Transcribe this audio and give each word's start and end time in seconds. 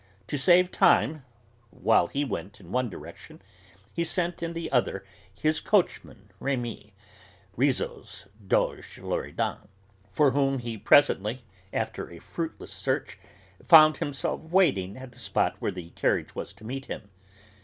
To 0.25 0.35
save 0.35 0.71
time, 0.71 1.23
while 1.69 2.07
he 2.07 2.25
went 2.25 2.59
in 2.59 2.71
one 2.71 2.89
direction, 2.89 3.39
he 3.93 4.03
sent 4.03 4.41
in 4.41 4.53
the 4.53 4.71
other 4.71 5.05
his 5.31 5.59
coachman 5.59 6.31
Rémi 6.41 6.93
(Rizzo's 7.55 8.25
Doge 8.47 8.97
Loredan) 8.97 9.67
for 10.09 10.31
whom 10.31 10.57
he 10.57 10.75
presently 10.75 11.43
after 11.71 12.09
a 12.09 12.17
fruitless 12.17 12.73
search 12.73 13.19
found 13.63 13.97
himself 13.97 14.41
waiting 14.41 14.97
at 14.97 15.11
the 15.11 15.19
spot 15.19 15.57
where 15.59 15.71
the 15.71 15.91
carriage 15.91 16.33
was 16.33 16.51
to 16.53 16.63
meet 16.65 16.85
him. 16.85 17.11